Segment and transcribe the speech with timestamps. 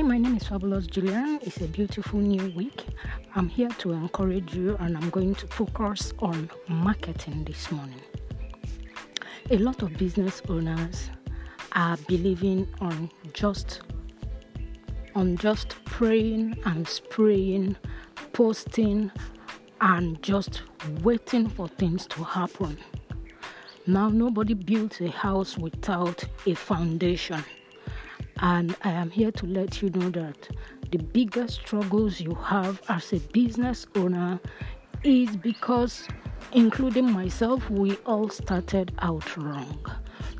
[0.00, 1.40] Hi, my name is Fabulous Julian.
[1.42, 2.86] It's a beautiful new week.
[3.34, 8.00] I'm here to encourage you and I'm going to focus on marketing this morning.
[9.50, 11.10] A lot of business owners
[11.72, 13.82] are believing on just
[15.14, 17.76] on just praying and spraying,
[18.32, 19.12] posting
[19.82, 20.62] and just
[21.02, 22.78] waiting for things to happen.
[23.86, 27.44] Now nobody builds a house without a foundation.
[28.38, 30.48] And I am here to let you know that
[30.90, 34.40] the biggest struggles you have as a business owner
[35.04, 36.06] is because,
[36.52, 39.84] including myself, we all started out wrong.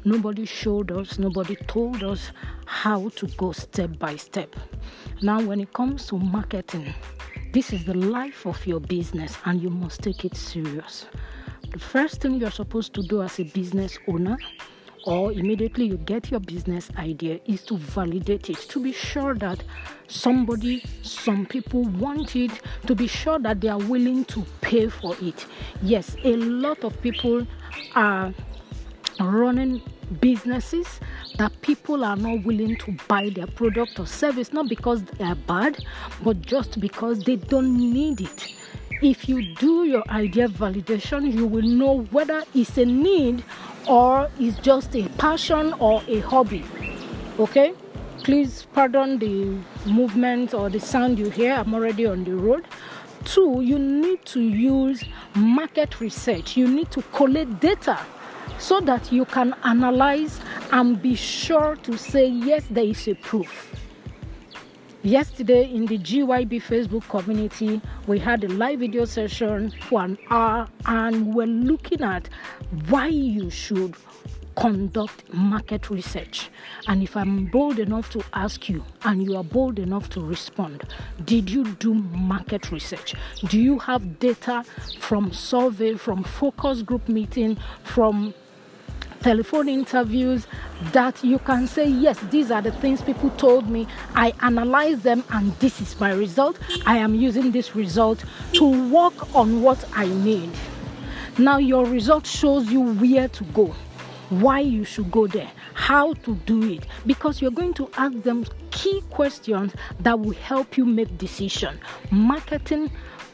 [0.04, 2.32] Nobody showed us, nobody told us
[2.66, 4.56] how to go step by step.
[5.22, 6.94] Now, when it comes to marketing,
[7.52, 11.06] this is the life of your business and you must take it serious.
[11.70, 14.38] The first thing you're supposed to do as a business owner
[15.04, 19.62] or immediately you get your business idea is to validate it to be sure that
[20.08, 22.50] somebody some people want it
[22.86, 25.46] to be sure that they are willing to pay for it.
[25.82, 27.46] Yes a lot of people
[27.94, 28.34] are
[29.20, 29.82] running
[30.20, 31.00] businesses
[31.38, 35.34] that people are not willing to buy their product or service not because they are
[35.34, 35.78] bad
[36.22, 38.54] but just because they don't need it.
[39.02, 43.42] If you do your idea validation you will know whether it's a need
[43.90, 46.64] or it's just a passion or a hobby.
[47.40, 47.74] Okay?
[48.22, 49.58] Please pardon the
[49.90, 51.54] movement or the sound you hear.
[51.54, 52.66] I'm already on the road.
[53.24, 55.02] Two, you need to use
[55.34, 56.56] market research.
[56.56, 57.98] You need to collect data
[58.58, 60.38] so that you can analyze
[60.70, 63.74] and be sure to say, yes, there is a proof.
[65.02, 70.68] Yesterday in the GYB Facebook community, we had a live video session for an hour
[70.84, 72.28] and we're looking at
[72.90, 73.94] why you should
[74.56, 76.50] conduct market research.
[76.86, 80.84] And if I'm bold enough to ask you and you are bold enough to respond,
[81.24, 83.14] did you do market research?
[83.46, 84.64] Do you have data
[84.98, 88.34] from survey, from focus group meeting, from
[89.22, 90.46] telephone interviews
[90.92, 93.86] that you can say, Yes, these are the things people told me.
[94.14, 96.58] I analyze them, and this is my result.
[96.86, 98.24] I am using this result
[98.54, 100.50] to work on what I need.
[101.38, 103.74] Now, your result shows you where to go,
[104.30, 108.44] why you should go there, how to do it, because you're going to ask them
[108.70, 111.78] key questions that will help you make decision.
[112.10, 112.90] Marketing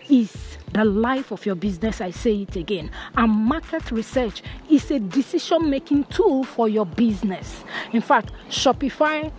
[0.09, 2.03] is the life of your business.
[2.03, 2.91] I say it again.
[3.17, 7.65] And market research is a decision making tool for your business.
[7.93, 9.33] In fact, Shopify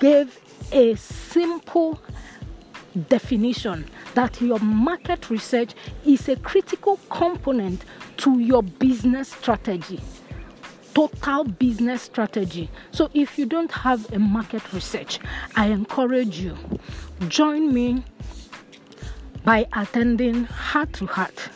[0.00, 0.38] gave
[0.72, 2.00] a simple
[3.08, 5.74] definition that your market research
[6.04, 7.84] is a critical component
[8.16, 10.00] to your business strategy
[10.92, 12.68] total business strategy.
[12.90, 15.20] So if you don't have a market research,
[15.54, 16.58] I encourage you
[17.28, 18.02] join me
[19.44, 21.48] by attending Heart to Heart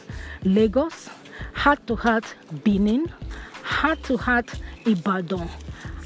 [0.44, 1.08] Lagos,
[1.54, 2.34] Heart to Heart
[2.64, 3.10] Benin,
[3.62, 4.50] Heart to Heart
[4.86, 5.48] Ibadan,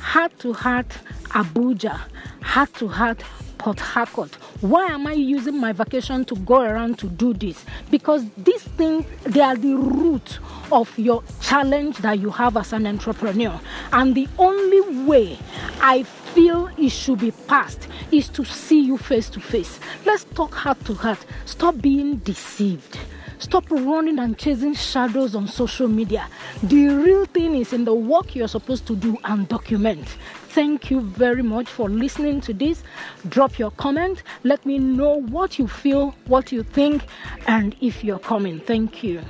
[0.01, 0.89] Heart to Heart
[1.31, 2.01] Abuja,
[2.43, 3.23] Heart to Heart
[3.59, 4.35] Port Harcourt.
[4.61, 7.65] Why am I using my vacation to go around to do this?
[7.91, 10.39] Because these things they are the root
[10.71, 13.61] of your challenge that you have as an entrepreneur.
[13.93, 15.39] And the only way
[15.81, 19.81] I feel it should be passed is to see you face to face.
[20.07, 21.25] Let's talk heart to heart.
[21.45, 22.99] Stop being deceived.
[23.41, 26.27] Stop running and chasing shadows on social media.
[26.63, 30.07] The real thing is in the work you're supposed to do and document.
[30.49, 32.83] Thank you very much for listening to this.
[33.29, 34.25] Drop your comment.
[34.43, 37.05] Let me know what you feel, what you think,
[37.47, 38.59] and if you're coming.
[38.59, 39.23] Thank you.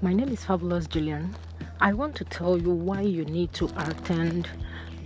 [0.00, 1.34] My name is Fabulous Julian.
[1.80, 4.48] I want to tell you why you need to attend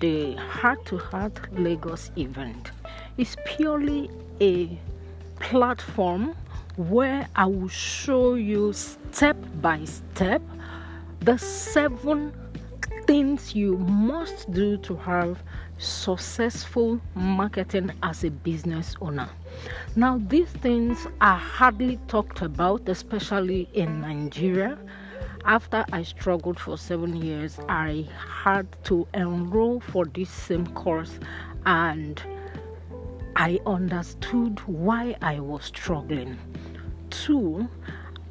[0.00, 2.72] the Heart to Heart Lagos event.
[3.16, 4.10] It's purely
[4.42, 4.78] a
[5.40, 6.34] platform
[6.76, 10.42] where I will show you step by step
[11.20, 12.34] the seven
[13.06, 15.42] things you must do to have
[15.82, 19.28] successful marketing as a business owner.
[19.96, 24.78] Now, these things are hardly talked about, especially in Nigeria.
[25.44, 28.06] After I struggled for seven years, I
[28.44, 31.18] had to enroll for this same course
[31.66, 32.22] and
[33.34, 36.38] I understood why I was struggling.
[37.10, 37.68] Two,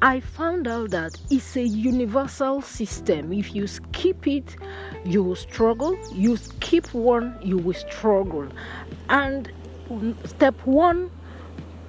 [0.04, 3.32] I found out that it's a universal system.
[3.32, 4.56] If you skip it,
[5.04, 5.96] you will struggle.
[6.12, 8.48] You skip one, you will struggle.
[9.08, 9.48] And
[10.24, 11.08] step one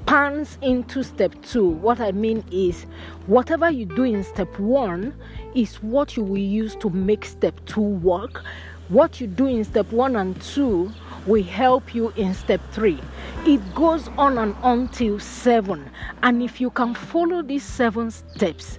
[0.06, 1.68] pans into step two.
[1.68, 2.84] What I mean is,
[3.26, 5.16] whatever you do in step one
[5.56, 8.44] is what you will use to make step two work.
[8.90, 10.92] What you do in step one and two
[11.26, 13.00] will help you in step three.
[13.46, 15.92] It goes on and on till seven.
[16.22, 18.78] And if you can follow these seven steps,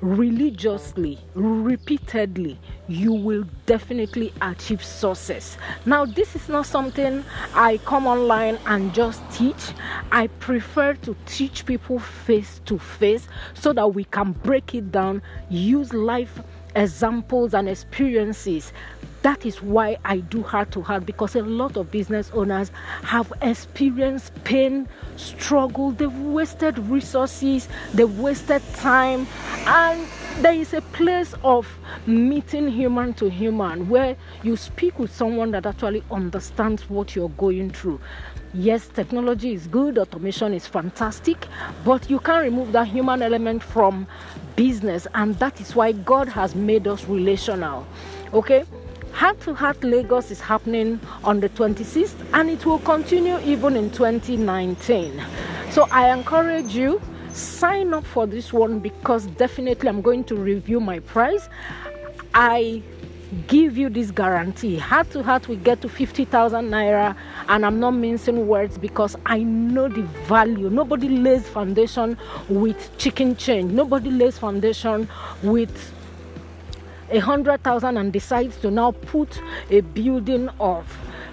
[0.00, 2.58] religiously, repeatedly,
[2.88, 5.56] you will definitely achieve success.
[5.86, 7.22] Now, this is not something
[7.54, 9.74] I come online and just teach.
[10.10, 15.22] I prefer to teach people face to face so that we can break it down,
[15.48, 16.40] use life
[16.74, 18.72] examples and experiences
[19.22, 22.70] that is why I do heart to heart because a lot of business owners
[23.02, 29.26] have experienced pain, struggle, they've wasted resources, they've wasted time,
[29.66, 30.06] and
[30.40, 31.68] there is a place of
[32.06, 37.70] meeting human to human where you speak with someone that actually understands what you're going
[37.70, 38.00] through.
[38.52, 41.46] Yes, technology is good, automation is fantastic,
[41.84, 44.06] but you can't remove that human element from
[44.56, 47.86] business, and that is why God has made us relational.
[48.32, 48.64] Okay?
[49.12, 53.90] Heart to Heart Lagos is happening on the 26th and it will continue even in
[53.90, 55.22] 2019.
[55.70, 57.00] So I encourage you
[57.32, 61.48] sign up for this one because definitely I'm going to review my price.
[62.34, 62.82] I
[63.46, 64.76] give you this guarantee.
[64.78, 67.16] Heart to heart, we get to 50,000 naira,
[67.48, 70.70] and I'm not mincing words because I know the value.
[70.70, 72.18] Nobody lays foundation
[72.48, 75.08] with chicken change, nobody lays foundation
[75.42, 75.94] with
[77.10, 79.40] a hundred thousand and decides to now put
[79.70, 80.86] a building of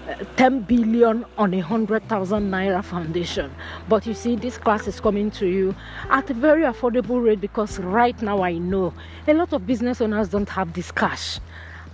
[0.08, 3.50] uh, 10 billion on a hundred thousand naira foundation.
[3.88, 5.74] But you see, this class is coming to you
[6.10, 8.92] at a very affordable rate because right now I know
[9.26, 11.38] a lot of business owners don't have this cash.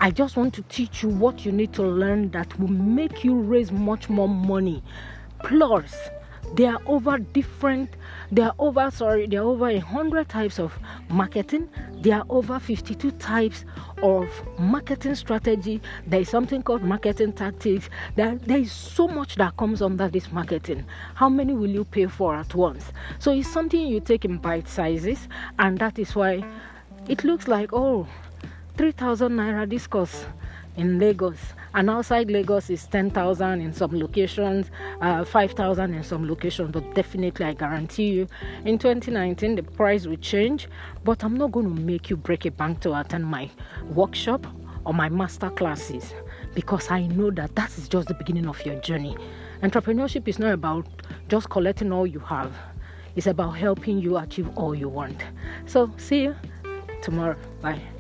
[0.01, 3.35] I just want to teach you what you need to learn that will make you
[3.35, 4.83] raise much more money.
[5.45, 5.97] Plus,
[6.55, 7.91] there are over different
[8.31, 10.73] there are over sorry there are over a hundred types of
[11.09, 11.69] marketing.
[12.03, 13.65] There are over 52 types
[14.03, 14.29] of
[14.59, 15.81] marketing strategy.
[16.07, 17.89] There is something called marketing tactics.
[18.17, 20.85] There, there is so much that comes under this marketing.
[21.15, 22.93] How many will you pay for at once?
[23.19, 25.29] So it's something you take in bite sizes
[25.59, 26.45] and that is why
[27.09, 28.07] it looks like oh
[28.77, 30.27] 3000 naira discourse
[30.77, 31.39] in Lagos,
[31.75, 36.71] and outside Lagos is 10,000 in some locations, uh, 5,000 in some locations.
[36.71, 38.29] But definitely, I guarantee you,
[38.65, 40.69] in 2019, the price will change.
[41.03, 43.51] But I'm not going to make you break a bank to attend my
[43.91, 44.47] workshop
[44.87, 46.15] or my master classes
[46.55, 49.17] because I know that that is just the beginning of your journey.
[49.63, 50.87] Entrepreneurship is not about
[51.29, 52.55] just collecting all you have,
[53.17, 55.23] it's about helping you achieve all you want.
[55.67, 56.37] So, see you
[57.03, 57.37] tomorrow.
[57.61, 57.94] Bye.